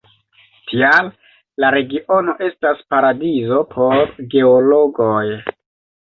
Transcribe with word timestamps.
Tial 0.69 1.09
la 1.63 1.67
regiono 1.75 2.33
estas 2.45 2.81
paradizo 2.93 3.59
por 3.75 4.09
geologoj. 4.33 5.21